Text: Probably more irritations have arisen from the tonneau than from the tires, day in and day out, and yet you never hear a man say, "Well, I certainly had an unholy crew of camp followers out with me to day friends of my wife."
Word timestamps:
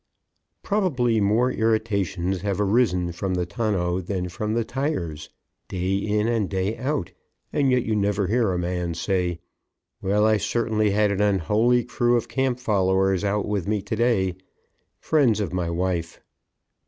Probably 0.63 1.21
more 1.21 1.51
irritations 1.51 2.41
have 2.41 2.59
arisen 2.59 3.11
from 3.11 3.35
the 3.35 3.45
tonneau 3.45 4.01
than 4.01 4.29
from 4.29 4.55
the 4.55 4.63
tires, 4.65 5.29
day 5.67 5.93
in 5.95 6.27
and 6.27 6.49
day 6.49 6.75
out, 6.75 7.11
and 7.53 7.69
yet 7.69 7.83
you 7.83 7.95
never 7.95 8.25
hear 8.25 8.51
a 8.51 8.57
man 8.57 8.95
say, 8.95 9.41
"Well, 10.01 10.25
I 10.25 10.37
certainly 10.37 10.89
had 10.89 11.11
an 11.11 11.21
unholy 11.21 11.83
crew 11.83 12.15
of 12.15 12.27
camp 12.27 12.59
followers 12.59 13.23
out 13.23 13.47
with 13.47 13.67
me 13.67 13.83
to 13.83 13.95
day 13.95 14.37
friends 14.99 15.39
of 15.39 15.53
my 15.53 15.69
wife." 15.69 16.19